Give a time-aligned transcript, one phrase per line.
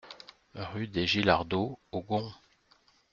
[0.55, 2.33] Rue des Gillardeaux aux Gonds